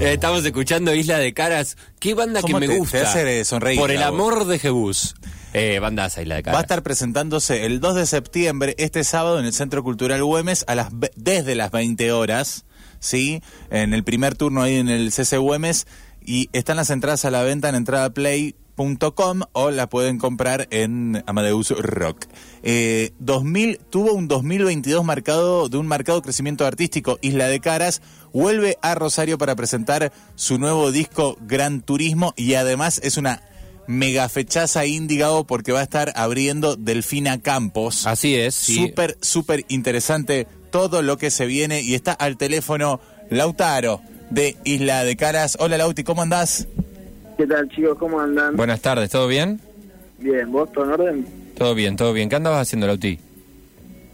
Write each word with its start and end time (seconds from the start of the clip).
Eh, 0.00 0.14
Estamos 0.14 0.44
escuchando 0.44 0.94
Isla 0.94 1.18
de 1.18 1.32
Caras. 1.34 1.76
¿Qué 1.98 2.14
banda 2.14 2.40
que 2.40 2.46
¿Cómo 2.46 2.60
me 2.60 2.66
te- 2.66 2.72
te 2.72 2.78
gusta? 2.78 3.02
hace 3.02 3.44
sonreír, 3.44 3.78
Por 3.78 3.90
el 3.90 4.02
amor 4.02 4.46
de 4.46 4.58
Jebús. 4.58 5.14
Eh, 5.52 5.78
Isla 5.82 6.08
de 6.08 6.26
Va 6.26 6.42
Caras. 6.42 6.58
a 6.58 6.60
estar 6.62 6.82
presentándose 6.82 7.66
el 7.66 7.80
2 7.80 7.94
de 7.96 8.06
septiembre, 8.06 8.74
este 8.78 9.04
sábado, 9.04 9.38
en 9.38 9.44
el 9.46 9.52
Centro 9.52 9.82
Cultural 9.82 10.22
Güemes, 10.24 10.64
a 10.68 10.74
las, 10.74 10.88
desde 11.16 11.54
las 11.54 11.70
20 11.70 12.12
horas, 12.12 12.64
¿sí? 12.98 13.42
En 13.70 13.92
el 13.92 14.04
primer 14.04 14.36
turno 14.36 14.62
ahí 14.62 14.76
en 14.76 14.88
el 14.88 15.12
CC 15.12 15.36
Güemes. 15.38 15.86
Y 16.24 16.48
están 16.52 16.76
las 16.76 16.90
entradas 16.90 17.24
a 17.24 17.30
la 17.30 17.42
venta 17.42 17.68
en 17.68 17.74
o 19.52 19.70
la 19.70 19.88
pueden 19.88 20.18
comprar 20.18 20.66
en 20.70 21.22
Amadeus 21.26 21.70
Rock. 21.70 22.26
Eh, 22.62 23.12
2000, 23.18 23.78
tuvo 23.90 24.14
un 24.14 24.26
2022 24.26 25.04
marcado 25.04 25.68
de 25.68 25.76
un 25.76 25.86
marcado 25.86 26.22
crecimiento 26.22 26.66
artístico. 26.66 27.18
Isla 27.20 27.48
de 27.48 27.60
Caras 27.60 28.00
vuelve 28.32 28.78
a 28.80 28.94
Rosario 28.94 29.36
para 29.36 29.54
presentar 29.54 30.12
su 30.34 30.58
nuevo 30.58 30.92
disco 30.92 31.36
Gran 31.42 31.82
Turismo 31.82 32.32
y 32.36 32.54
además 32.54 33.00
es 33.04 33.18
una 33.18 33.42
mega 33.86 34.28
fechaza 34.28 34.86
índigo 34.86 35.46
porque 35.46 35.72
va 35.72 35.80
a 35.80 35.84
estar 35.84 36.12
abriendo 36.16 36.76
Delfina 36.76 37.38
Campos. 37.40 38.06
Así 38.06 38.34
es, 38.34 38.54
sí. 38.54 38.76
Súper, 38.76 39.18
súper 39.20 39.66
interesante 39.68 40.46
todo 40.70 41.02
lo 41.02 41.18
que 41.18 41.30
se 41.30 41.44
viene 41.44 41.82
y 41.82 41.94
está 41.94 42.12
al 42.12 42.38
teléfono 42.38 43.00
Lautaro 43.28 44.00
de 44.30 44.56
Isla 44.64 45.04
de 45.04 45.16
Caras. 45.16 45.58
Hola 45.60 45.76
Lauti, 45.76 46.02
¿cómo 46.02 46.22
andás? 46.22 46.66
¿Qué 47.40 47.46
tal, 47.46 47.66
chicos? 47.70 47.96
¿Cómo 47.96 48.20
andan? 48.20 48.54
Buenas 48.54 48.82
tardes, 48.82 49.08
¿todo 49.08 49.26
bien? 49.26 49.58
Bien, 50.18 50.52
¿vos 50.52 50.70
todo 50.72 50.84
en 50.84 50.90
orden? 50.90 51.26
Todo 51.56 51.74
bien, 51.74 51.96
todo 51.96 52.12
bien. 52.12 52.28
¿Qué 52.28 52.36
andabas 52.36 52.60
haciendo, 52.60 52.86
Lauti? 52.86 53.18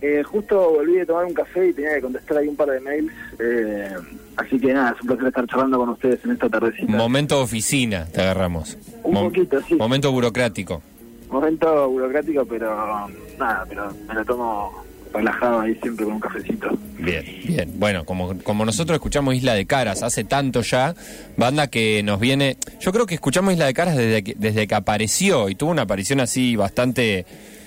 Eh, 0.01 0.23
justo 0.23 0.71
volví 0.71 0.93
de 0.93 1.07
tomar 1.07 1.25
un 1.25 1.35
café 1.35 1.71
y 1.71 1.73
tenía 1.73 1.97
que 1.97 2.03
contestar 2.03 2.37
ahí 2.37 2.47
un 2.47 2.55
par 2.55 2.69
de 2.69 2.79
mails. 2.79 3.13
eh, 3.41 3.97
así 4.37 4.61
que 4.61 4.73
nada, 4.73 4.93
es 4.95 5.01
un 5.01 5.09
placer 5.09 5.27
estar 5.27 5.45
charlando 5.49 5.77
con 5.77 5.89
ustedes 5.89 6.25
en 6.25 6.31
esta 6.31 6.49
tardecita. 6.49 6.93
Momento 6.93 7.41
oficina, 7.41 8.07
te 8.07 8.21
agarramos. 8.21 8.79
Un 9.03 9.15
poquito, 9.15 9.61
sí. 9.63 9.75
Momento 9.75 10.13
burocrático. 10.13 10.81
Momento 11.29 11.89
burocrático, 11.89 12.47
pero 12.47 13.09
nada, 13.41 13.67
pero 13.69 13.93
me 14.07 14.15
lo 14.15 14.25
tomo 14.25 14.85
relajado 15.13 15.61
ahí 15.61 15.75
siempre 15.83 16.05
con 16.05 16.15
un 16.15 16.21
cafecito. 16.21 16.79
Bien, 16.99 17.25
bien. 17.45 17.73
Bueno, 17.77 18.05
como, 18.05 18.37
como 18.43 18.65
nosotros 18.65 18.97
escuchamos 18.97 19.35
Isla 19.35 19.55
de 19.55 19.67
Caras 19.67 20.03
hace 20.03 20.25
tanto 20.25 20.63
ya, 20.63 20.95
banda 21.37 21.67
que 21.69 22.03
nos 22.03 22.19
viene... 22.21 22.57
Yo 22.81 22.93
creo 22.93 23.07
que 23.07 23.15
escuchamos 23.15 23.53
Isla 23.53 23.67
de 23.67 23.75
Caras 23.75 23.97
desde 23.97 24.23
que, 24.25 24.35
desde 24.39 24.67
que 24.67 24.75
apareció 24.75 25.49
y 25.49 25.55
tuvo 25.55 25.71
una 25.71 25.83
aparición 25.83 26.21
así 26.21 26.57
bastante... 26.57 27.27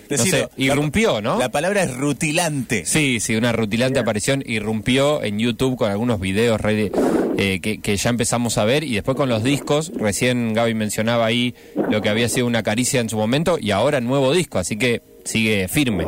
No 0.10 0.17
sé, 0.17 0.48
irrumpió, 0.58 1.16
la- 1.16 1.22
¿no? 1.22 1.38
La 1.40 1.50
palabra 1.50 1.84
es 1.84 1.95
rutilante. 1.95 2.84
Sí, 2.84 3.20
sí, 3.20 3.36
una 3.36 3.52
rutilante 3.52 4.00
aparición 4.00 4.42
irrumpió 4.44 5.22
en 5.23 5.38
YouTube 5.38 5.78
con 5.78 5.92
algunos 5.92 6.20
videos 6.20 6.60
re- 6.60 6.92
eh, 7.38 7.60
que, 7.62 7.80
que 7.80 7.95
ya 7.95 8.10
empezamos 8.10 8.58
a 8.58 8.66
ver 8.66 8.84
y 8.84 8.95
después 8.95 9.16
con 9.16 9.30
los 9.30 9.44
discos, 9.44 9.92
recién 9.95 10.56
Gaby 10.56 10.73
mencionaba 10.73 11.28
ahí 11.28 11.54
lo 11.92 12.02
que 12.02 12.10
había 12.10 12.28
sido 12.28 12.48
una 12.48 12.64
caricia 12.64 13.02
en 13.02 13.10
su 13.10 13.17
momento 13.17 13.60
y 13.62 13.70
ahora 13.70 14.02
nuevo 14.02 14.34
disco, 14.34 14.58
así 14.58 14.78
que 14.78 15.04
sigue 15.26 15.67
firme. 15.67 16.08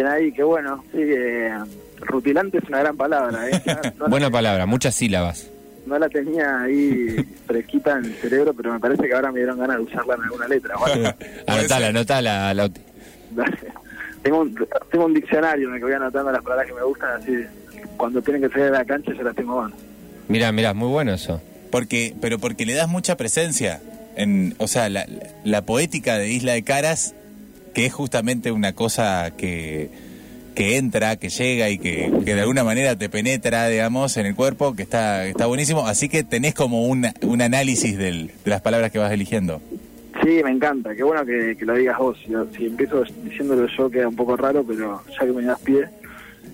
Bien 0.00 0.12
ahí, 0.12 0.32
qué 0.32 0.42
bueno. 0.42 0.82
Sí, 0.92 0.98
eh, 1.02 1.52
rutilante 2.00 2.56
es 2.56 2.64
una 2.64 2.78
gran 2.78 2.96
palabra. 2.96 3.50
¿eh? 3.50 3.60
No, 3.98 4.08
Buena 4.08 4.26
la- 4.28 4.32
palabra, 4.32 4.64
muchas 4.64 4.94
sílabas. 4.94 5.46
no 5.84 5.98
la 5.98 6.08
tenía 6.08 6.62
ahí 6.62 7.16
fresquita 7.46 7.98
en 7.98 8.06
el 8.06 8.14
cerebro, 8.14 8.54
pero 8.54 8.72
me 8.72 8.80
parece 8.80 9.02
que 9.06 9.12
ahora 9.14 9.30
me 9.30 9.40
dieron 9.40 9.58
ganas 9.58 9.76
de 9.76 9.82
usarla 9.82 10.14
en 10.14 10.22
alguna 10.22 10.48
letra. 10.48 10.74
Anotala, 11.46 11.86
anotala, 11.88 12.54
Lauti. 12.54 12.80
tengo, 14.22 14.40
un, 14.40 14.54
tengo 14.90 15.04
un 15.04 15.12
diccionario 15.12 15.68
en 15.68 15.74
el 15.74 15.80
que 15.80 15.84
voy 15.84 15.94
anotando 15.94 16.32
las 16.32 16.42
palabras 16.42 16.66
que 16.66 16.72
me 16.72 16.82
gustan, 16.82 17.20
así 17.20 17.32
cuando 17.98 18.22
tienen 18.22 18.40
que 18.40 18.48
salir 18.48 18.64
de 18.66 18.70
la 18.78 18.84
cancha 18.86 19.12
yo 19.14 19.22
las 19.22 19.36
tengo 19.36 19.60
mano. 19.60 19.74
Mirá, 20.28 20.50
mirá, 20.50 20.72
muy 20.72 20.88
bueno 20.88 21.12
eso. 21.12 21.42
Porque, 21.70 22.14
pero 22.22 22.38
porque 22.38 22.64
le 22.64 22.72
das 22.72 22.88
mucha 22.88 23.18
presencia. 23.18 23.82
En, 24.16 24.54
o 24.56 24.66
sea, 24.66 24.88
la, 24.88 25.04
la 25.44 25.66
poética 25.66 26.16
de 26.16 26.30
Isla 26.30 26.52
de 26.54 26.62
Caras, 26.62 27.14
que 27.74 27.86
es 27.86 27.92
justamente 27.92 28.50
una 28.52 28.72
cosa 28.74 29.32
que, 29.36 29.90
que 30.54 30.76
entra, 30.76 31.16
que 31.16 31.28
llega 31.28 31.68
y 31.70 31.78
que, 31.78 32.10
de 32.24 32.40
alguna 32.40 32.64
manera 32.64 32.96
te 32.96 33.08
penetra, 33.08 33.68
digamos, 33.68 34.16
en 34.16 34.26
el 34.26 34.34
cuerpo, 34.34 34.74
que 34.74 34.82
está, 34.82 35.26
está 35.26 35.46
buenísimo. 35.46 35.86
Así 35.86 36.08
que 36.08 36.24
tenés 36.24 36.54
como 36.54 36.86
un, 36.86 37.06
un 37.22 37.42
análisis 37.42 37.96
del- 37.96 38.28
de 38.44 38.50
las 38.50 38.60
palabras 38.60 38.90
que 38.90 38.98
vas 38.98 39.12
eligiendo. 39.12 39.60
Sí, 40.22 40.40
me 40.44 40.50
encanta, 40.50 40.94
qué 40.94 41.02
bueno 41.02 41.24
que, 41.24 41.56
que 41.56 41.64
lo 41.64 41.74
digas 41.74 41.96
vos. 41.98 42.18
Si 42.56 42.66
empiezo 42.66 43.04
diciéndolo 43.24 43.66
yo 43.68 43.90
queda 43.90 44.08
un 44.08 44.16
poco 44.16 44.36
raro, 44.36 44.62
pero 44.66 45.00
ya 45.18 45.26
que 45.26 45.32
me 45.32 45.42
das 45.44 45.60
pie. 45.60 45.86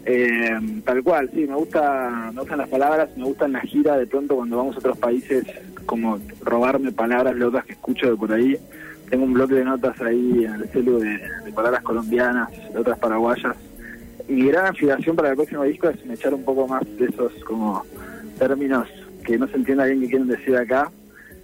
Eh, 0.04 0.50
tal 0.84 1.02
cual, 1.02 1.28
sí, 1.34 1.46
me 1.48 1.54
gusta, 1.56 2.30
me 2.32 2.40
gustan 2.40 2.58
las 2.58 2.68
palabras, 2.68 3.08
me 3.16 3.24
gustan 3.24 3.52
las 3.52 3.64
giras, 3.64 3.98
de 3.98 4.06
pronto 4.06 4.36
cuando 4.36 4.56
vamos 4.58 4.76
a 4.76 4.78
otros 4.78 4.98
países, 4.98 5.44
como 5.84 6.20
robarme 6.42 6.92
palabras 6.92 7.34
locas 7.34 7.64
que 7.64 7.72
escucho 7.72 8.08
de 8.10 8.16
por 8.16 8.32
ahí. 8.32 8.56
Tengo 9.10 9.24
un 9.24 9.32
bloque 9.32 9.54
de 9.54 9.64
notas 9.64 10.00
ahí 10.00 10.44
en 10.44 10.54
el 10.54 10.68
celu 10.68 10.98
de, 10.98 11.18
de 11.44 11.52
palabras 11.52 11.82
colombianas, 11.82 12.50
de 12.72 12.78
otras 12.78 12.98
paraguayas. 12.98 13.56
Mi 14.28 14.48
gran 14.48 14.66
aspiración 14.66 15.14
para 15.14 15.30
el 15.30 15.36
próximo 15.36 15.62
disco 15.62 15.88
es 15.88 15.98
echar 16.10 16.34
un 16.34 16.44
poco 16.44 16.66
más 16.66 16.82
de 16.98 17.06
esos 17.06 17.32
como 17.44 17.84
términos 18.38 18.88
que 19.24 19.38
no 19.38 19.46
se 19.48 19.56
entienda 19.56 19.84
bien 19.84 20.00
qué 20.00 20.08
quieren 20.08 20.28
decir 20.28 20.56
acá 20.56 20.90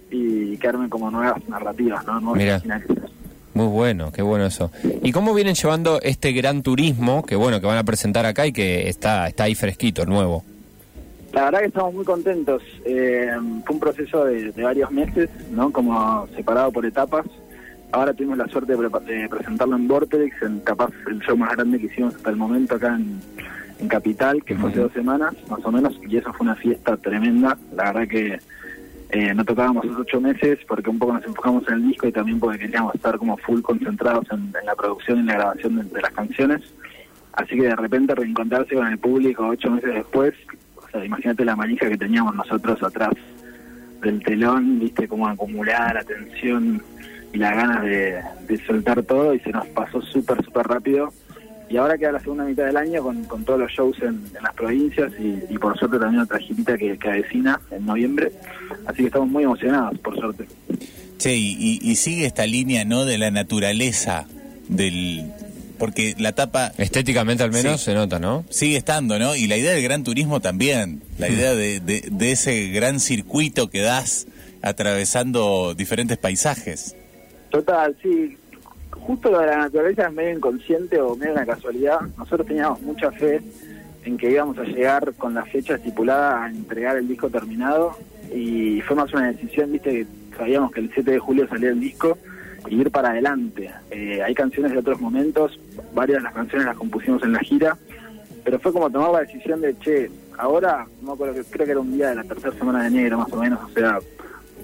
y 0.09 0.57
quedarme 0.57 0.89
como 0.89 1.09
nuevas 1.09 1.47
narrativas, 1.47 2.05
¿no? 2.05 2.19
Nuevos 2.19 2.37
Mira. 2.37 2.61
Muy 3.53 3.67
bueno, 3.67 4.11
qué 4.11 4.21
bueno 4.21 4.45
eso. 4.45 4.71
¿Y 5.03 5.11
cómo 5.11 5.33
vienen 5.33 5.53
llevando 5.53 6.01
este 6.01 6.31
gran 6.31 6.63
turismo 6.63 7.23
que 7.23 7.35
bueno, 7.35 7.61
que 7.61 7.67
van 7.67 7.77
a 7.77 7.83
presentar 7.83 8.25
acá 8.25 8.47
y 8.47 8.53
que 8.53 8.89
está, 8.89 9.27
está 9.27 9.43
ahí 9.43 9.53
fresquito, 9.53 10.05
nuevo? 10.05 10.43
La 11.33 11.45
verdad 11.45 11.59
que 11.59 11.67
estamos 11.67 11.93
muy 11.93 12.05
contentos. 12.05 12.63
Eh, 12.85 13.31
fue 13.65 13.73
un 13.75 13.79
proceso 13.79 14.25
de, 14.25 14.51
de 14.51 14.63
varios 14.63 14.91
meses, 14.91 15.29
¿no? 15.51 15.71
Como 15.71 16.27
separado 16.35 16.71
por 16.71 16.85
etapas. 16.85 17.25
Ahora 17.93 18.11
tuvimos 18.11 18.39
la 18.39 18.47
suerte 18.47 18.75
de, 18.75 19.29
presentarlo 19.29 19.75
en 19.75 19.87
Vortex, 19.87 20.41
en 20.41 20.61
capaz 20.61 20.89
el 21.07 21.19
show 21.19 21.37
más 21.37 21.51
grande 21.51 21.77
que 21.77 21.85
hicimos 21.85 22.15
hasta 22.15 22.31
el 22.31 22.37
momento 22.37 22.73
acá 22.73 22.95
en, 22.95 23.21
en 23.79 23.87
Capital, 23.87 24.43
que 24.43 24.55
fue 24.55 24.71
hace 24.71 24.79
dos 24.79 24.93
semanas, 24.93 25.35
más 25.47 25.63
o 25.63 25.71
menos, 25.71 25.99
y 26.09 26.17
eso 26.17 26.33
fue 26.33 26.45
una 26.45 26.55
fiesta 26.55 26.97
tremenda. 26.97 27.55
La 27.75 27.91
verdad 27.91 28.07
que 28.07 28.39
eh, 29.09 29.33
no 29.35 29.45
tocábamos 29.45 29.85
esos 29.85 29.99
ocho 29.99 30.19
meses 30.19 30.57
porque 30.67 30.89
un 30.89 30.97
poco 30.97 31.13
nos 31.13 31.23
enfocamos 31.23 31.67
en 31.67 31.75
el 31.75 31.87
disco 31.89 32.07
y 32.07 32.11
también 32.11 32.39
porque 32.39 32.57
queríamos 32.57 32.95
estar 32.95 33.15
como 33.19 33.37
full 33.37 33.61
concentrados 33.61 34.25
en, 34.31 34.51
en 34.59 34.65
la 34.65 34.73
producción 34.73 35.17
y 35.17 35.21
en 35.21 35.27
la 35.27 35.35
grabación 35.35 35.75
de, 35.75 35.83
de 35.83 36.01
las 36.01 36.11
canciones. 36.13 36.61
Así 37.33 37.55
que 37.55 37.67
de 37.67 37.75
repente 37.75 38.15
reencontrarse 38.15 38.73
con 38.73 38.87
el 38.87 38.97
público 38.97 39.45
ocho 39.47 39.69
meses 39.69 39.93
después, 39.93 40.33
o 40.77 40.89
sea, 40.89 41.05
imagínate 41.05 41.45
la 41.45 41.55
manija 41.55 41.87
que 41.87 41.97
teníamos 41.99 42.33
nosotros 42.33 42.81
atrás 42.81 43.13
del 44.01 44.23
telón, 44.23 44.79
viste 44.79 45.07
cómo 45.07 45.27
acumular 45.27 45.93
la 45.93 46.03
tensión 46.03 46.81
y 47.33 47.37
las 47.37 47.55
ganas 47.55 47.83
de, 47.83 48.21
de 48.47 48.65
soltar 48.65 49.03
todo 49.03 49.33
y 49.33 49.39
se 49.39 49.49
nos 49.51 49.65
pasó 49.67 50.01
súper, 50.01 50.43
súper 50.45 50.67
rápido. 50.67 51.11
Y 51.69 51.77
ahora 51.77 51.97
queda 51.97 52.11
la 52.11 52.19
segunda 52.19 52.43
mitad 52.43 52.65
del 52.65 52.77
año 52.77 53.01
con, 53.01 53.23
con 53.23 53.43
todos 53.43 53.59
los 53.59 53.71
shows 53.71 53.97
en, 54.03 54.21
en 54.37 54.43
las 54.43 54.53
provincias 54.53 55.11
y, 55.19 55.39
y 55.51 55.57
por 55.57 55.77
suerte 55.79 55.97
también 55.97 56.21
otra 56.21 56.37
girita 56.37 56.77
que, 56.77 56.97
que 56.99 57.09
avecina 57.09 57.59
en 57.71 57.85
noviembre. 57.85 58.31
Así 58.85 58.97
que 58.97 59.05
estamos 59.07 59.27
muy 59.29 59.43
emocionados, 59.43 59.97
por 59.99 60.15
suerte. 60.19 60.45
Che, 61.17 61.35
y, 61.35 61.55
y- 61.59 61.79
y 61.91 61.95
sigue 61.95 62.25
esta 62.27 62.45
línea, 62.45 62.85
¿no? 62.85 63.05
De 63.05 63.17
la 63.17 63.31
naturaleza 63.31 64.25
del... 64.67 65.31
Porque 65.79 66.13
la 66.19 66.33
tapa 66.33 66.71
Estéticamente 66.77 67.43
al 67.43 67.51
menos 67.51 67.79
Sí. 67.79 67.85
se 67.85 67.93
nota, 67.95 68.19
¿no? 68.19 68.45
sigue 68.49 68.77
estando, 68.77 69.17
¿no? 69.17 69.35
Y 69.35 69.47
la 69.47 69.57
idea 69.57 69.71
del 69.71 69.81
gran 69.83 70.03
turismo 70.03 70.39
también, 70.41 71.01
la 71.17 71.27
idea 71.29 71.55
de, 71.55 71.79
de- 71.79 72.07
de 72.11 72.31
ese 72.31 72.67
gran 72.69 72.99
circuito 72.99 73.69
que 73.69 73.81
das 73.81 74.27
atravesando 74.61 75.73
diferentes 75.75 76.17
paisajes. 76.17 76.95
Total, 77.53 77.95
sí. 78.01 78.35
Justo 78.89 79.29
lo 79.29 79.39
de 79.39 79.45
la 79.45 79.57
naturaleza 79.57 80.07
es 80.07 80.13
medio 80.13 80.37
inconsciente 80.37 80.99
o 80.99 81.15
medio 81.15 81.33
una 81.33 81.45
casualidad. 81.45 82.01
Nosotros 82.17 82.47
teníamos 82.47 82.81
mucha 82.81 83.11
fe 83.11 83.41
en 84.05 84.17
que 84.17 84.31
íbamos 84.31 84.57
a 84.57 84.63
llegar 84.63 85.13
con 85.13 85.35
la 85.35 85.45
fecha 85.45 85.75
estipulada 85.75 86.45
a 86.45 86.49
entregar 86.49 86.97
el 86.97 87.07
disco 87.07 87.29
terminado 87.29 87.95
y 88.33 88.81
fue 88.81 88.95
más 88.95 89.13
una 89.13 89.27
decisión, 89.31 89.71
viste, 89.71 89.91
que 89.91 90.07
sabíamos 90.35 90.71
que 90.71 90.79
el 90.79 90.91
7 90.95 91.11
de 91.11 91.19
julio 91.19 91.47
salía 91.47 91.69
el 91.69 91.79
disco 91.79 92.17
y 92.67 92.81
ir 92.81 92.89
para 92.89 93.11
adelante. 93.11 93.69
Eh, 93.91 94.23
hay 94.23 94.33
canciones 94.33 94.71
de 94.71 94.79
otros 94.79 94.99
momentos, 94.99 95.59
varias 95.93 96.17
de 96.17 96.23
las 96.23 96.33
canciones 96.33 96.65
las 96.65 96.77
compusimos 96.77 97.21
en 97.21 97.33
la 97.33 97.39
gira, 97.39 97.77
pero 98.43 98.57
fue 98.57 98.73
como 98.73 98.89
tomar 98.89 99.11
la 99.11 99.19
decisión 99.19 99.61
de, 99.61 99.77
che, 99.77 100.09
ahora, 100.39 100.87
no 101.01 101.09
me 101.09 101.13
acuerdo, 101.13 101.39
creo 101.51 101.65
que 101.67 101.71
era 101.71 101.81
un 101.81 101.93
día 101.93 102.09
de 102.09 102.15
la 102.15 102.23
tercera 102.23 102.57
semana 102.57 102.81
de 102.81 102.87
enero 102.87 103.19
más 103.19 103.31
o 103.31 103.37
menos, 103.37 103.59
o 103.61 103.69
sea, 103.69 103.99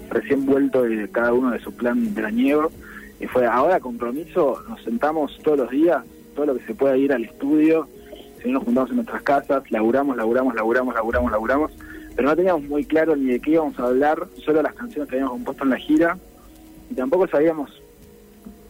recién 0.10 0.46
vuelto 0.46 0.84
de 0.84 1.08
cada 1.10 1.34
uno 1.34 1.52
de 1.52 1.60
su 1.60 1.72
plan 1.74 2.14
veraniego 2.14 2.72
y 3.20 3.28
fue 3.28 3.46
ahora 3.46 3.80
compromiso, 3.80 4.64
nos 4.68 4.82
sentamos 4.84 5.38
todos 5.44 5.58
los 5.60 5.70
días, 5.70 6.04
todo 6.36 6.48
lo 6.48 6.58
que 6.58 6.66
se 6.66 6.74
pueda 6.74 6.96
ir 6.98 7.12
al 7.12 7.26
estudio, 7.26 7.88
si 8.42 8.48
no 8.48 8.56
nos 8.56 8.64
juntamos 8.64 8.90
en 8.92 8.96
nuestras 8.98 9.22
casas, 9.24 9.70
laburamos, 9.72 10.16
laburamos, 10.16 10.56
laburamos, 10.56 10.94
laburamos, 10.96 11.32
laburamos, 11.32 11.72
pero 12.16 12.30
no 12.30 12.36
teníamos 12.36 12.64
muy 12.64 12.86
claro 12.86 13.16
ni 13.16 13.32
de 13.32 13.40
qué 13.40 13.52
íbamos 13.52 13.78
a 13.80 13.88
hablar, 13.88 14.28
solo 14.44 14.62
las 14.62 14.74
canciones 14.74 15.10
que 15.10 15.16
habíamos 15.16 15.34
compuesto 15.34 15.64
en 15.64 15.70
la 15.70 15.78
gira 15.78 16.18
y 16.90 16.94
tampoco 16.96 17.28
sabíamos 17.28 17.82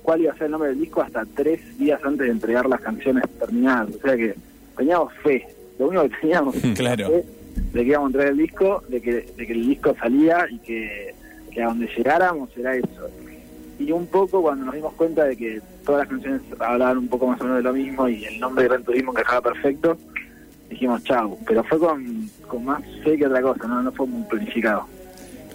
cuál 0.02 0.22
iba 0.22 0.34
a 0.34 0.36
ser 0.36 0.46
el 0.46 0.52
nombre 0.52 0.70
del 0.70 0.80
disco 0.80 1.02
hasta 1.02 1.26
tres 1.26 1.78
días 1.78 2.00
antes 2.04 2.26
de 2.26 2.32
entregar 2.32 2.68
las 2.68 2.82
canciones 2.82 3.24
terminadas, 3.40 3.96
o 3.96 4.02
sea 4.02 4.18
que 4.18 4.36
teníamos 4.76 5.14
fe, 5.22 5.46
lo 5.78 5.88
único 5.88 6.04
que 6.04 6.16
teníamos 6.22 6.56
Claro. 6.76 7.08
fe 7.08 7.26
de 7.74 7.84
que 7.84 7.90
íbamos 7.90 8.08
a 8.08 8.10
entrar 8.10 8.28
el 8.30 8.38
disco, 8.38 8.84
de 8.88 9.02
que, 9.02 9.14
de 9.38 9.48
que 9.48 9.54
el 9.54 9.68
disco 9.68 9.96
salía 10.00 10.48
y 10.50 10.58
que, 10.60 11.14
que 11.50 11.62
a 11.62 11.68
donde 11.68 11.88
llegáramos 11.88 12.50
era 12.58 12.76
eso. 12.76 13.10
Y 13.80 13.92
un 13.92 14.08
poco 14.08 14.42
cuando 14.42 14.66
nos 14.66 14.76
dimos 14.76 14.94
cuenta 14.94 15.24
de 15.24 15.38
que 15.38 15.62
todas 15.86 16.02
las 16.02 16.10
canciones 16.10 16.42
hablaban 16.60 16.98
un 16.98 17.08
poco 17.08 17.28
más 17.28 17.40
o 17.40 17.44
menos 17.46 17.58
de 17.58 17.64
lo 17.64 17.74
mismo 17.74 18.10
y 18.10 18.26
el 18.26 18.40
nombre 18.40 18.64
de 18.64 18.70
Gran 18.70 18.84
Turismo 18.84 19.12
encajaba 19.12 19.42
perfecto, 19.54 19.98
dijimos 20.70 21.04
chau. 21.04 21.38
Pero 21.48 21.64
fue 21.64 21.80
con, 21.80 22.30
con 22.48 22.66
más 22.66 22.84
fe 23.04 23.18
que 23.18 23.26
otra 23.26 23.42
cosa, 23.42 23.68
no, 23.68 23.82
no 23.82 23.92
fue 23.92 24.06
muy 24.06 24.24
planificado. 24.24 24.86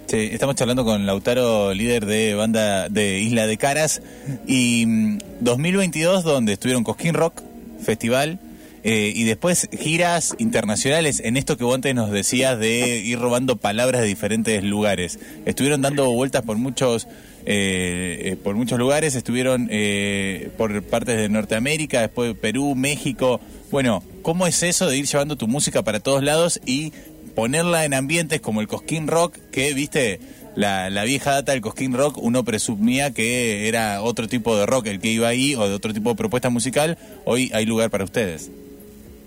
Sí, 0.07 0.29
estamos 0.31 0.55
charlando 0.55 0.85
con 0.85 1.05
Lautaro, 1.07 1.73
líder 1.73 2.05
de 2.05 2.35
banda 2.35 2.89
de 2.89 3.19
Isla 3.19 3.47
de 3.47 3.57
Caras, 3.57 4.03
y 4.45 4.85
mm, 4.85 5.17
2022 5.39 6.23
donde 6.23 6.53
estuvieron 6.53 6.83
Cosquín 6.83 7.15
Rock 7.15 7.41
Festival, 7.81 8.39
eh, 8.85 9.11
y 9.13 9.23
después 9.23 9.67
giras 9.77 10.35
internacionales 10.37 11.19
en 11.25 11.35
esto 11.35 11.57
que 11.57 11.63
vos 11.63 11.75
antes 11.75 11.93
nos 11.93 12.11
decías 12.11 12.57
de 12.57 12.99
ir 12.99 13.19
robando 13.19 13.57
palabras 13.57 14.01
de 14.01 14.07
diferentes 14.07 14.63
lugares. 14.63 15.19
Estuvieron 15.45 15.81
dando 15.81 16.09
vueltas 16.11 16.43
por 16.43 16.57
muchos 16.57 17.07
eh, 17.47 18.31
eh, 18.31 18.35
por 18.37 18.55
muchos 18.55 18.79
lugares, 18.79 19.13
estuvieron 19.13 19.67
eh, 19.69 20.49
por 20.57 20.81
partes 20.83 21.17
de 21.17 21.29
Norteamérica, 21.29 22.01
después 22.01 22.35
Perú, 22.35 22.73
México. 22.75 23.39
Bueno, 23.69 24.03
¿cómo 24.23 24.47
es 24.47 24.63
eso 24.63 24.87
de 24.87 24.97
ir 24.97 25.05
llevando 25.05 25.35
tu 25.35 25.47
música 25.47 25.83
para 25.83 25.99
todos 25.99 26.23
lados 26.23 26.59
y 26.65 26.91
ponerla 27.35 27.85
en 27.85 27.93
ambientes 27.93 28.41
como 28.41 28.61
el 28.61 28.67
Cosquín 28.67 29.07
Rock, 29.07 29.37
que 29.51 29.73
viste, 29.75 30.19
la, 30.55 30.89
la 30.89 31.03
vieja 31.03 31.31
data 31.31 31.51
del 31.51 31.61
Cosquín 31.61 31.93
Rock, 31.93 32.17
uno 32.17 32.43
presumía 32.43 33.13
que 33.13 33.67
era 33.67 34.01
otro 34.01 34.27
tipo 34.27 34.57
de 34.57 34.65
rock 34.65 34.87
el 34.87 34.99
que 34.99 35.09
iba 35.11 35.27
ahí 35.27 35.53
o 35.53 35.67
de 35.67 35.75
otro 35.75 35.93
tipo 35.93 36.09
de 36.09 36.15
propuesta 36.15 36.49
musical, 36.49 36.97
hoy 37.25 37.51
hay 37.53 37.65
lugar 37.65 37.91
para 37.91 38.05
ustedes. 38.05 38.49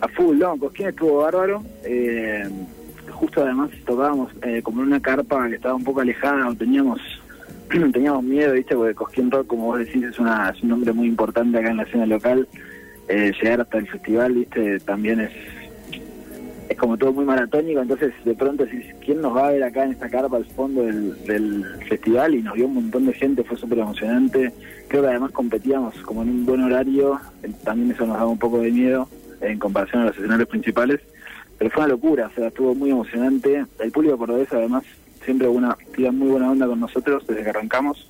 A 0.01 0.09
full, 0.09 0.39
no, 0.39 0.57
Cosquín 0.57 0.89
estuvo 0.89 1.23
bárbaro. 1.23 1.63
Eh, 1.85 2.49
justo 3.11 3.43
además 3.43 3.71
tocábamos 3.85 4.31
eh, 4.43 4.63
como 4.63 4.83
en 4.83 4.89
una 4.89 5.01
carpa 5.01 5.49
que 5.49 5.57
estaba 5.57 5.75
un 5.75 5.85
poco 5.85 6.01
alejada, 6.01 6.55
teníamos 6.55 7.01
teníamos 7.93 8.23
miedo, 8.23 8.53
¿viste? 8.53 8.75
Porque 8.75 8.95
Cosquín 8.95 9.31
Rock, 9.31 9.47
como 9.49 9.67
vos 9.67 9.79
decís, 9.79 10.03
es, 10.05 10.19
una, 10.19 10.51
es 10.51 10.63
un 10.63 10.71
nombre 10.71 10.93
muy 10.93 11.09
importante 11.09 11.59
acá 11.59 11.71
en 11.71 11.79
la 11.79 11.83
escena 11.83 12.07
local. 12.07 12.49
Eh, 13.09 13.33
llegar 13.41 13.61
hasta 13.61 13.79
el 13.79 13.89
festival, 13.89 14.35
¿viste? 14.35 14.81
También 14.81 15.21
es 15.21 15.33
es 16.69 16.77
como 16.77 16.99
todo 16.99 17.15
muy 17.15 17.25
maratónico, 17.25 17.81
entonces 17.81 18.13
de 18.27 18.35
pronto 18.35 18.67
decís, 18.67 18.85
¿quién 19.03 19.23
nos 19.23 19.35
va 19.35 19.49
a 19.49 19.53
ver 19.53 19.63
acá 19.65 19.85
en 19.85 19.93
esta 19.93 20.11
carpa 20.11 20.37
al 20.37 20.45
fondo 20.45 20.83
del, 20.83 21.25
del 21.25 21.65
festival? 21.89 22.35
Y 22.35 22.43
nos 22.43 22.55
vio 22.55 22.67
un 22.67 22.75
montón 22.75 23.07
de 23.07 23.15
gente, 23.15 23.43
fue 23.43 23.57
súper 23.57 23.79
emocionante. 23.79 24.53
Creo 24.87 25.01
que 25.01 25.09
además 25.09 25.33
competíamos 25.33 25.95
como 26.03 26.23
en 26.23 26.29
un 26.29 26.45
buen 26.45 26.63
horario, 26.63 27.19
eh, 27.43 27.51
también 27.65 27.93
eso 27.93 28.07
nos 28.07 28.19
daba 28.19 28.29
un 28.29 28.39
poco 28.39 28.61
de 28.61 28.71
miedo 28.71 29.09
en 29.41 29.59
comparación 29.59 30.03
a 30.03 30.07
los 30.07 30.17
escenarios 30.17 30.49
principales, 30.49 31.01
pero 31.59 31.71
fue 31.71 31.85
una 31.85 31.95
locura, 31.95 32.27
o 32.29 32.35
sea, 32.35 32.49
estuvo 32.49 32.75
muy 32.75 32.91
emocionante. 32.91 33.65
El 33.81 33.91
público 33.91 34.19
cordobés 34.19 34.53
además 34.53 34.85
siempre 35.25 35.49
una 35.49 35.77
tira 35.95 36.13
muy 36.13 36.29
buena 36.29 36.51
onda 36.51 36.67
con 36.67 36.81
nosotros 36.81 37.27
desde 37.27 37.43
que 37.43 37.51
arrancamos 37.51 38.09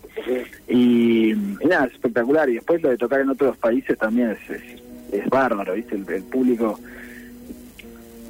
y, 0.69 1.33
nada, 1.65 1.87
es 1.87 1.93
espectacular. 1.95 2.49
Y 2.49 2.55
después 2.55 2.83
lo 2.83 2.91
de 2.91 2.99
tocar 2.99 3.21
en 3.21 3.31
otros 3.31 3.57
países 3.57 3.97
también 3.99 4.31
es, 4.31 4.51
es, 4.51 4.63
es 5.13 5.29
bárbaro, 5.29 5.75
¿viste? 5.75 5.95
El, 5.95 6.09
el 6.09 6.23
público 6.25 6.79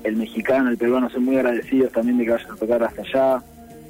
el 0.05 0.17
mexicano, 0.17 0.71
el 0.71 0.79
peruano 0.79 1.11
son 1.11 1.25
muy 1.25 1.37
agradecidos 1.37 1.93
también 1.93 2.19
de 2.19 2.25
que 2.25 2.31
vayan 2.31 2.53
a 2.53 2.57
tocar 2.57 2.83
hasta 2.83 3.03
allá. 3.03 3.43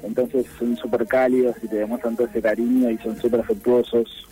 Entonces 0.03 0.45
son 0.57 0.75
súper 0.77 1.05
cálidos 1.05 1.55
y 1.61 1.67
te 1.67 1.77
demuestran 1.77 2.15
todo 2.15 2.27
ese 2.27 2.41
cariño 2.41 2.89
y 2.89 2.97
son 2.97 3.19
súper 3.19 3.41
afectuosos. 3.41 4.27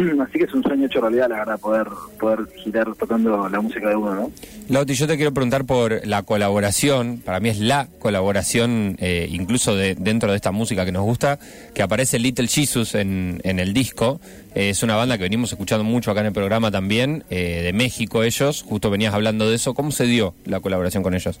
Así 0.22 0.38
que 0.38 0.44
es 0.44 0.54
un 0.54 0.62
sueño 0.62 0.86
hecho 0.86 1.00
realidad, 1.00 1.28
la 1.28 1.38
verdad, 1.38 1.60
poder, 1.60 1.86
poder 2.18 2.46
girar 2.56 2.94
tocando 2.94 3.48
la 3.48 3.60
música 3.60 3.88
de 3.88 3.96
uno, 3.96 4.14
¿no? 4.14 4.32
Lauti, 4.68 4.94
yo 4.94 5.06
te 5.06 5.16
quiero 5.16 5.32
preguntar 5.32 5.64
por 5.64 6.06
la 6.06 6.22
colaboración, 6.22 7.18
para 7.24 7.40
mí 7.40 7.48
es 7.48 7.58
la 7.58 7.88
colaboración, 7.98 8.96
eh, 9.00 9.28
incluso 9.30 9.74
de, 9.74 9.94
dentro 9.96 10.30
de 10.30 10.36
esta 10.36 10.52
música 10.52 10.84
que 10.84 10.92
nos 10.92 11.02
gusta, 11.02 11.38
que 11.74 11.82
aparece 11.82 12.18
Little 12.18 12.48
Jesus 12.48 12.94
en, 12.94 13.40
en 13.44 13.58
el 13.58 13.72
disco. 13.72 14.20
Eh, 14.54 14.70
es 14.70 14.82
una 14.82 14.96
banda 14.96 15.16
que 15.16 15.24
venimos 15.24 15.52
escuchando 15.52 15.84
mucho 15.84 16.10
acá 16.10 16.20
en 16.20 16.26
el 16.26 16.32
programa 16.32 16.70
también, 16.70 17.24
eh, 17.30 17.62
de 17.62 17.72
México 17.72 18.22
ellos, 18.22 18.62
justo 18.62 18.90
venías 18.90 19.14
hablando 19.14 19.48
de 19.48 19.56
eso. 19.56 19.74
¿Cómo 19.74 19.90
se 19.90 20.04
dio 20.04 20.34
la 20.44 20.60
colaboración 20.60 21.02
con 21.02 21.14
ellos? 21.14 21.40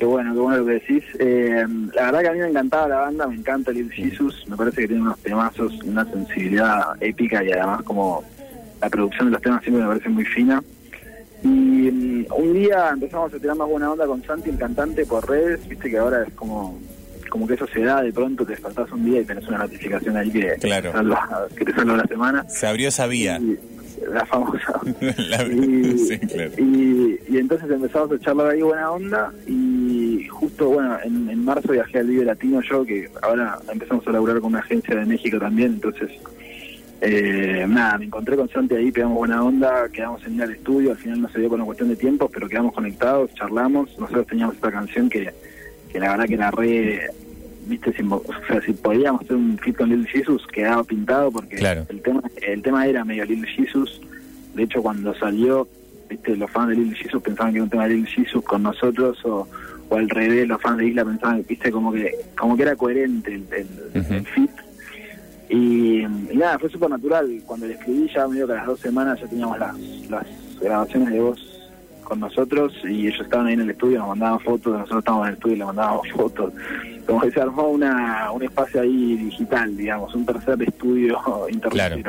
Qué 0.00 0.06
bueno, 0.06 0.32
qué 0.32 0.40
bueno 0.40 0.56
lo 0.60 0.66
que 0.66 0.72
decís. 0.72 1.04
Eh, 1.18 1.62
la 1.94 2.04
verdad 2.06 2.20
que 2.22 2.28
a 2.28 2.32
mí 2.32 2.38
me 2.38 2.48
encantaba 2.48 2.88
la 2.88 2.96
banda, 3.00 3.26
me 3.26 3.34
encanta 3.36 3.70
Little 3.70 3.94
Jesus, 3.94 4.44
me 4.48 4.56
parece 4.56 4.80
que 4.80 4.88
tiene 4.88 5.02
unos 5.02 5.18
temazos, 5.18 5.74
una 5.84 6.06
sensibilidad 6.06 6.80
épica 7.00 7.44
y 7.44 7.52
además 7.52 7.82
como 7.82 8.24
la 8.80 8.88
producción 8.88 9.26
de 9.28 9.32
los 9.32 9.42
temas 9.42 9.62
siempre 9.62 9.82
me 9.82 9.88
parece 9.90 10.08
muy 10.08 10.24
fina. 10.24 10.62
Y 11.42 11.48
mm, 11.48 12.26
un 12.34 12.52
día 12.54 12.88
empezamos 12.94 13.32
a 13.34 13.38
tirar 13.38 13.56
más 13.56 13.68
buena 13.68 13.92
onda 13.92 14.06
con 14.06 14.22
Santi, 14.24 14.48
el 14.48 14.56
cantante, 14.58 15.04
por 15.04 15.28
redes, 15.28 15.68
viste 15.68 15.90
que 15.90 15.98
ahora 15.98 16.22
es 16.26 16.32
como 16.32 16.78
como 17.28 17.46
que 17.46 17.54
eso 17.54 17.66
se 17.68 17.80
da, 17.82 18.02
de 18.02 18.12
pronto 18.12 18.44
te 18.44 18.52
despertás 18.52 18.90
un 18.90 19.04
día 19.04 19.20
y 19.20 19.24
tenés 19.24 19.46
una 19.46 19.58
notificación 19.58 20.16
ahí 20.16 20.32
que, 20.32 20.54
Claro. 20.60 20.90
te, 20.90 20.96
salva, 20.96 21.46
que 21.56 21.64
te 21.64 21.72
salva 21.74 21.96
la 21.98 22.04
semana. 22.06 22.44
Se 22.48 22.66
abrió 22.66 22.88
esa 22.88 23.06
vía. 23.06 23.38
Y- 23.38 23.56
la 24.10 24.24
famosa. 24.26 24.80
La- 25.28 25.42
y, 25.44 25.98
sí, 25.98 26.18
claro. 26.20 26.50
y, 26.56 27.20
y 27.28 27.36
entonces 27.38 27.70
empezamos 27.70 28.10
a 28.10 28.18
charlar 28.18 28.48
ahí 28.48 28.62
buena 28.62 28.90
onda 28.90 29.30
y 29.46 29.69
justo, 30.40 30.68
bueno, 30.70 30.96
en, 31.04 31.28
en 31.30 31.44
marzo 31.44 31.72
viajé 31.72 31.98
al 31.98 32.06
Vive 32.08 32.24
Latino 32.24 32.60
yo, 32.62 32.84
que 32.84 33.08
ahora 33.22 33.58
empezamos 33.72 34.06
a 34.06 34.12
laburar 34.12 34.40
con 34.40 34.52
una 34.52 34.60
agencia 34.60 34.96
de 34.96 35.04
México 35.06 35.38
también, 35.38 35.74
entonces, 35.74 36.10
eh, 37.02 37.64
nada, 37.68 37.98
me 37.98 38.06
encontré 38.06 38.36
con 38.36 38.48
Santi 38.48 38.74
ahí, 38.74 38.90
pegamos 38.90 39.16
buena 39.18 39.42
onda, 39.44 39.88
quedamos 39.90 40.24
en 40.26 40.34
ir 40.36 40.42
al 40.42 40.50
estudio, 40.52 40.90
al 40.92 40.96
final 40.98 41.20
no 41.20 41.28
se 41.28 41.38
dio 41.40 41.48
con 41.48 41.60
una 41.60 41.66
cuestión 41.66 41.88
de 41.88 41.96
tiempo, 41.96 42.28
pero 42.32 42.48
quedamos 42.48 42.72
conectados, 42.74 43.32
charlamos, 43.34 43.96
nosotros 43.98 44.26
teníamos 44.26 44.54
esta 44.56 44.70
canción 44.70 45.08
que, 45.08 45.30
que 45.92 46.00
la 46.00 46.10
verdad 46.10 46.26
que 46.26 46.34
era 46.34 46.50
re... 46.50 47.08
Viste, 47.66 47.92
si, 47.92 48.02
o 48.02 48.22
sea, 48.48 48.60
si 48.62 48.72
podíamos 48.72 49.20
hacer 49.22 49.36
un 49.36 49.56
fit 49.58 49.76
con 49.76 49.90
Little 49.90 50.08
Jesus, 50.10 50.44
quedaba 50.52 50.82
pintado 50.82 51.30
porque 51.30 51.56
Claro. 51.56 51.86
el 51.88 52.00
tema 52.00 52.22
el 52.42 52.62
tema 52.62 52.86
era 52.86 53.04
medio 53.04 53.24
Little 53.26 53.48
Jesus. 53.48 54.00
De 54.54 54.64
hecho, 54.64 54.82
cuando 54.82 55.14
salió, 55.14 55.68
viste, 56.10 56.36
los 56.36 56.50
fans 56.50 56.70
de 56.70 56.76
Little 56.76 56.96
Jesus 56.96 57.22
pensaban 57.22 57.52
que 57.52 57.58
era 57.58 57.64
un 57.64 57.70
tema 57.70 57.86
de 57.86 57.94
Little 57.94 58.10
Jesus 58.10 58.44
con 58.44 58.62
nosotros 58.62 59.24
o, 59.24 59.46
o 59.88 59.96
al 59.96 60.08
revés, 60.10 60.46
los 60.46 60.60
fans 60.60 60.78
de 60.78 60.88
Isla 60.88 61.04
pensaban, 61.04 61.44
viste, 61.48 61.70
como 61.70 61.92
que 61.92 62.14
como 62.38 62.56
que 62.56 62.62
era 62.62 62.76
coherente 62.76 63.34
el, 63.34 63.46
el, 63.52 64.26
fit. 64.26 64.50
Y, 65.48 66.02
y 66.02 66.36
nada, 66.36 66.58
fue 66.58 66.68
súper 66.68 66.90
natural. 66.90 67.42
Cuando 67.46 67.66
le 67.66 67.74
escribí 67.74 68.08
ya 68.14 68.28
medio 68.28 68.46
que 68.46 68.52
a 68.52 68.56
las 68.56 68.66
dos 68.66 68.80
semanas 68.80 69.20
ya 69.20 69.26
teníamos 69.26 69.58
las, 69.58 69.76
las 70.08 70.26
grabaciones 70.60 71.10
de 71.10 71.20
voz 71.20 71.70
con 72.04 72.20
nosotros 72.20 72.72
y 72.84 73.06
ellos 73.06 73.20
estaban 73.20 73.46
ahí 73.46 73.54
en 73.54 73.60
el 73.60 73.70
estudio, 73.70 74.00
nos 74.00 74.08
mandaban 74.08 74.40
fotos, 74.40 74.72
nosotros 74.72 74.98
estábamos 74.98 75.26
en 75.26 75.28
el 75.28 75.34
estudio 75.36 75.54
y 75.54 75.58
les 75.58 75.66
mandábamos 75.66 76.08
fotos. 76.16 76.52
Como 77.06 77.20
que 77.20 77.30
se 77.30 77.40
armó 77.40 77.68
una, 77.68 78.30
un 78.32 78.42
espacio 78.42 78.82
ahí 78.82 79.16
digital, 79.16 79.76
digamos, 79.76 80.14
un 80.14 80.26
tercer 80.26 80.62
estudio 80.62 81.18
internet. 81.48 82.06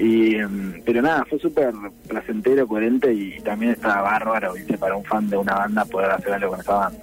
Y, 0.00 0.36
mm, 0.36 0.82
pero 0.84 1.02
nada, 1.02 1.26
fue 1.28 1.38
súper 1.38 1.72
placentero, 2.08 2.66
coherente 2.66 3.12
y 3.12 3.38
también 3.40 3.72
estaba 3.72 4.00
bárbaro, 4.02 4.54
¿viste? 4.54 4.78
Para 4.78 4.96
un 4.96 5.04
fan 5.04 5.28
de 5.28 5.36
una 5.36 5.54
banda 5.54 5.84
poder 5.84 6.10
hacer 6.10 6.32
algo 6.32 6.50
con 6.50 6.60
esa 6.60 6.72
banda. 6.72 6.98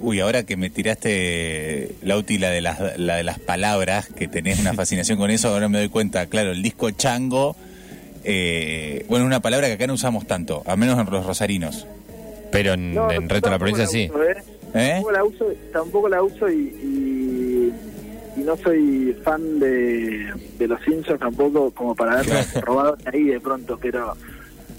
Uy, 0.00 0.18
ahora 0.20 0.44
que 0.44 0.56
me 0.56 0.70
tiraste, 0.70 1.94
Lauti, 2.02 2.38
la 2.38 2.48
de 2.48 2.62
las, 2.62 2.98
la 2.98 3.16
de 3.16 3.22
las 3.22 3.38
palabras, 3.38 4.08
que 4.08 4.28
tenés 4.28 4.58
una 4.58 4.72
fascinación 4.80 5.18
con 5.18 5.30
eso, 5.30 5.48
ahora 5.48 5.68
me 5.68 5.76
doy 5.78 5.90
cuenta, 5.90 6.26
claro, 6.26 6.52
el 6.52 6.62
disco 6.62 6.90
chango, 6.90 7.54
eh, 8.24 9.04
bueno, 9.08 9.26
una 9.26 9.40
palabra 9.40 9.66
que 9.66 9.74
acá 9.74 9.86
no 9.86 9.94
usamos 9.94 10.26
tanto, 10.26 10.62
al 10.66 10.78
menos 10.78 10.98
en 10.98 11.12
los 11.12 11.26
rosarinos. 11.26 11.86
Pero 12.50 12.72
en, 12.72 12.94
No, 12.94 13.10
en 13.10 13.28
resto 13.28 13.48
de 13.48 13.54
la 13.54 13.58
provincia 13.58 13.86
sí. 13.86 14.08
uso, 14.10 14.24
¿eh? 14.24 14.36
¿Eh? 14.74 14.90
Tampoco 14.94 15.12
la 15.12 15.24
uso, 15.24 15.46
tampoco 15.72 16.08
la 16.08 16.22
uso 16.22 16.48
y, 16.48 16.54
y, 16.54 17.09
y 18.40 18.44
no 18.44 18.56
soy 18.56 19.16
fan 19.22 19.58
de, 19.60 20.32
de 20.58 20.66
los 20.68 20.80
Simpsons 20.82 21.20
tampoco 21.20 21.70
como 21.72 21.94
para 21.94 22.12
haberlo 22.20 22.34
robado 22.62 22.96
de 22.96 23.10
ahí 23.16 23.24
de 23.24 23.40
pronto, 23.40 23.78
pero 23.80 24.14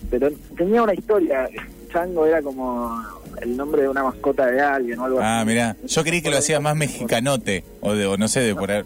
pero 0.09 0.29
tenía 0.57 0.83
una 0.83 0.93
historia. 0.93 1.47
Chango 1.93 2.25
era 2.25 2.41
como 2.41 3.01
el 3.41 3.55
nombre 3.57 3.81
de 3.83 3.89
una 3.89 4.03
mascota 4.03 4.45
de 4.47 4.59
alguien 4.61 4.99
o 4.99 5.05
algo 5.05 5.19
Ah, 5.21 5.39
así. 5.41 5.47
mirá, 5.47 5.75
yo 5.87 6.03
creí 6.03 6.21
que 6.21 6.29
lo 6.31 6.37
hacía 6.37 6.59
más 6.59 6.75
mexicanote, 6.75 7.63
o, 7.81 7.93
de, 7.93 8.05
o 8.05 8.17
no 8.17 8.27
sé, 8.27 8.39
de 8.41 8.55
por 8.55 8.71
ahí. 8.71 8.83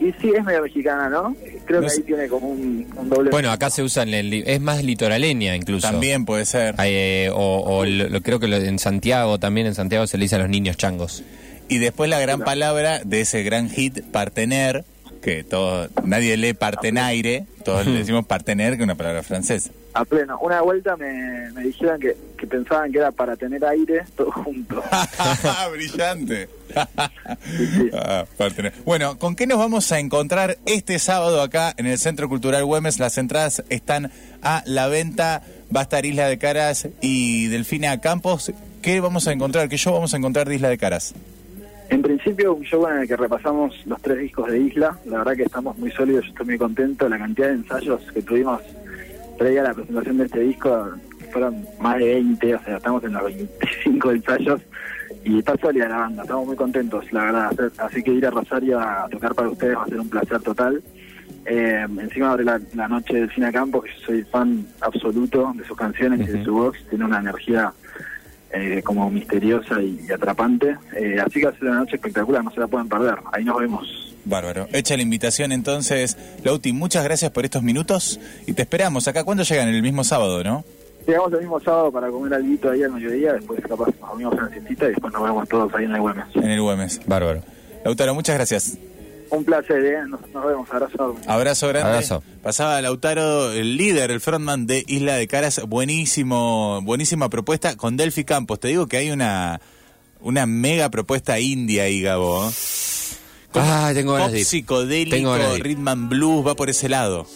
Y 0.00 0.12
sí, 0.20 0.32
es 0.36 0.44
medio 0.44 0.62
mexicana, 0.62 1.08
¿no? 1.08 1.34
Creo 1.64 1.80
No 1.80 1.86
que 1.86 1.90
sé. 1.92 2.00
ahí 2.00 2.02
tiene 2.06 2.28
como 2.28 2.48
un, 2.50 2.86
un 2.96 3.08
doble. 3.08 3.30
Bueno, 3.30 3.50
acá 3.52 3.70
se 3.70 3.82
usa 3.82 4.02
en 4.02 4.12
el, 4.14 4.32
es 4.46 4.60
más 4.60 4.82
litoraleña 4.84 5.54
incluso. 5.56 5.86
También 5.88 6.24
puede 6.24 6.44
ser. 6.44 6.74
Eh, 6.84 7.30
o 7.32 7.60
o 7.64 7.84
lo, 7.84 8.08
lo- 8.08 8.20
creo 8.20 8.38
que 8.40 8.48
lo- 8.48 8.56
en 8.56 8.78
Santiago 8.80 9.38
también, 9.38 9.66
en 9.68 9.74
Santiago 9.74 10.06
se 10.06 10.18
le 10.18 10.24
dice 10.24 10.34
a 10.34 10.38
los 10.40 10.48
niños 10.48 10.76
changos. 10.76 11.22
Y 11.68 11.78
después 11.78 12.10
la 12.10 12.20
gran 12.20 12.40
palabra 12.40 13.00
de 13.04 13.22
ese 13.22 13.42
gran 13.42 13.70
hit, 13.70 14.02
partener, 14.02 14.84
que 15.22 15.42
todo, 15.42 15.88
nadie 16.04 16.36
lee 16.36 16.52
partenaire, 16.52 17.46
todos 17.64 17.86
le 17.86 17.98
decimos 17.98 18.26
partener, 18.26 18.74
que 18.74 18.82
es 18.82 18.84
una 18.84 18.94
palabra 18.94 19.22
francesa. 19.22 19.70
A 19.94 20.04
pleno. 20.04 20.38
Una 20.40 20.60
vuelta 20.60 20.96
me, 20.96 21.50
me 21.52 21.62
dijeron 21.62 22.00
que, 22.00 22.16
que 22.36 22.46
pensaban 22.46 22.90
que 22.90 22.98
era 22.98 23.12
para 23.12 23.36
tener 23.36 23.64
aire 23.64 24.04
todo 24.16 24.30
junto. 24.30 24.82
Brillante. 25.72 26.48
Sí, 27.56 27.66
sí. 27.66 27.90
Ah, 27.94 28.24
partener. 28.36 28.74
Bueno, 28.84 29.18
¿con 29.18 29.36
qué 29.36 29.46
nos 29.46 29.58
vamos 29.58 29.90
a 29.92 30.00
encontrar 30.00 30.58
este 30.66 30.98
sábado 30.98 31.40
acá 31.40 31.72
en 31.76 31.86
el 31.86 31.98
Centro 31.98 32.28
Cultural 32.28 32.64
Güemes? 32.64 32.98
Las 32.98 33.16
entradas 33.18 33.62
están 33.68 34.10
a 34.42 34.62
la 34.66 34.88
venta. 34.88 35.42
Va 35.74 35.80
a 35.80 35.82
estar 35.84 36.04
Isla 36.04 36.28
de 36.28 36.38
Caras 36.38 36.88
y 37.00 37.46
Delfina 37.46 38.00
Campos. 38.00 38.52
¿qué 38.84 39.00
vamos 39.00 39.26
a 39.26 39.32
encontrar? 39.32 39.68
¿Qué 39.70 39.78
show 39.78 39.94
vamos 39.94 40.12
a 40.12 40.18
encontrar 40.18 40.46
de 40.46 40.56
Isla 40.56 40.68
de 40.68 40.76
Caras? 40.76 41.14
En 42.24 42.30
principio, 42.34 42.54
un 42.54 42.62
show 42.64 42.88
en 42.88 43.00
el 43.00 43.06
que 43.06 43.18
repasamos 43.18 43.84
los 43.84 44.00
tres 44.00 44.16
discos 44.16 44.50
de 44.50 44.58
Isla. 44.58 44.98
La 45.04 45.18
verdad 45.18 45.36
que 45.36 45.42
estamos 45.42 45.76
muy 45.76 45.90
sólidos, 45.90 46.24
yo 46.24 46.30
estoy 46.30 46.46
muy 46.46 46.56
contento. 46.56 47.06
La 47.06 47.18
cantidad 47.18 47.48
de 47.48 47.54
ensayos 47.56 48.00
que 48.12 48.22
tuvimos 48.22 48.62
previa 49.36 49.60
a 49.60 49.64
la 49.64 49.74
presentación 49.74 50.16
de 50.16 50.24
este 50.24 50.40
disco 50.40 50.88
fueron 51.30 51.66
más 51.80 51.98
de 51.98 52.14
20, 52.14 52.54
o 52.54 52.64
sea, 52.64 52.76
estamos 52.78 53.04
en 53.04 53.12
los 53.12 53.24
25 53.24 54.10
ensayos 54.10 54.60
y 55.22 55.38
está 55.40 55.54
sólida 55.58 55.86
la 55.86 55.96
banda, 55.98 56.22
estamos 56.22 56.46
muy 56.46 56.56
contentos, 56.56 57.12
la 57.12 57.24
verdad. 57.24 57.72
Así 57.76 58.02
que 58.02 58.12
ir 58.12 58.26
a 58.26 58.30
Rosario 58.30 58.80
a 58.80 59.06
tocar 59.10 59.34
para 59.34 59.50
ustedes 59.50 59.76
va 59.76 59.82
a 59.82 59.86
ser 59.86 60.00
un 60.00 60.08
placer 60.08 60.40
total. 60.40 60.82
Eh, 61.44 61.86
encima 62.00 62.32
abre 62.32 62.44
la, 62.44 62.88
noche 62.88 63.16
del 63.16 63.30
Cine 63.32 63.52
Campo, 63.52 63.82
que 63.82 63.90
yo 63.90 64.06
soy 64.06 64.22
fan 64.22 64.64
absoluto 64.80 65.52
de 65.54 65.64
sus 65.66 65.76
canciones 65.76 66.26
y 66.26 66.32
de 66.32 66.42
su 66.42 66.54
voz, 66.54 66.74
tiene 66.88 67.04
una 67.04 67.18
energía 67.18 67.70
eh, 68.54 68.82
como 68.82 69.10
misteriosa 69.10 69.82
y, 69.82 70.10
atrapante. 70.10 70.76
Eh, 70.96 71.18
así 71.20 71.40
que 71.40 71.50
ser 71.52 71.62
una 71.62 71.80
noche 71.80 71.96
espectacular, 71.96 72.44
no 72.44 72.50
se 72.50 72.60
la 72.60 72.68
pueden 72.68 72.88
perder. 72.88 73.16
Ahí 73.32 73.44
nos 73.44 73.58
vemos. 73.58 74.14
Bárbaro. 74.24 74.68
Hecha 74.72 74.96
la 74.96 75.02
invitación 75.02 75.52
entonces, 75.52 76.16
Lauti, 76.44 76.72
muchas 76.72 77.04
gracias 77.04 77.30
por 77.30 77.44
estos 77.44 77.62
minutos 77.62 78.20
y 78.46 78.52
te 78.54 78.62
esperamos 78.62 79.06
acá. 79.08 79.24
¿Cuándo 79.24 79.42
llegan? 79.42 79.68
El 79.68 79.82
mismo 79.82 80.04
sábado, 80.04 80.42
¿no? 80.42 80.64
Llegamos 81.06 81.32
el 81.34 81.40
mismo 81.40 81.60
sábado 81.60 81.92
para 81.92 82.08
comer 82.08 82.32
algo 82.32 82.70
ahí 82.70 82.82
al 82.82 82.92
mediodía, 82.92 83.34
después 83.34 83.60
capaz 83.60 83.86
nos 83.86 84.10
comimos 84.10 84.32
una 84.32 84.48
siestita 84.48 84.86
y 84.86 84.88
después 84.88 85.12
nos 85.12 85.22
vemos 85.22 85.48
todos 85.48 85.74
ahí 85.74 85.84
en 85.84 85.94
el 85.94 86.00
Güemes. 86.00 86.24
En 86.34 86.50
el 86.50 86.62
Güemes, 86.62 87.00
bárbaro. 87.06 87.42
Lautaro, 87.84 88.14
muchas 88.14 88.36
gracias. 88.36 88.78
Un 89.30 89.44
placer, 89.44 89.84
¿eh? 89.84 89.98
Nos, 90.06 90.20
vemos, 90.44 90.68
abrazo. 90.70 91.16
Abrazo 91.26 91.68
grande. 91.68 91.88
Abrazo. 91.88 92.22
Pasaba 92.42 92.80
Lautaro, 92.80 93.52
el 93.52 93.76
líder, 93.76 94.10
el 94.10 94.20
frontman 94.20 94.66
de 94.66 94.84
Isla 94.86 95.16
de 95.16 95.26
Caras, 95.26 95.60
buenísimo, 95.66 96.80
buenísima 96.82 97.28
propuesta 97.28 97.76
con 97.76 97.96
Delphi 97.96 98.24
Campos. 98.24 98.60
Te 98.60 98.68
digo 98.68 98.86
que 98.86 98.98
hay 98.98 99.10
una, 99.10 99.60
una 100.20 100.46
mega 100.46 100.90
propuesta 100.90 101.38
india 101.40 101.84
ahí, 101.84 102.02
Gabo. 102.02 102.50
Ah, 103.54 103.92
tengo 103.94 104.14
ganas 104.14 104.46
psicodélico, 104.46 105.36
rhythm 105.58 105.88
and 105.88 106.08
blues, 106.08 106.46
va 106.46 106.54
por 106.54 106.70
ese 106.70 106.88
lado. 106.88 107.26